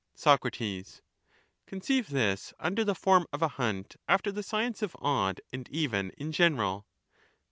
Soc^ 0.15 1.01
Conceive 1.67 2.09
this 2.09 2.53
under 2.59 2.83
the 2.83 2.95
form 2.95 3.27
of 3.31 3.43
a 3.43 3.47
hunt 3.61 3.97
after 4.07 4.31
the 4.31 4.41
science 4.41 4.81
of 4.81 4.95
odd 4.97 5.41
and 5.53 5.69
even 5.69 6.09
in 6.17 6.31
general. 6.31 6.87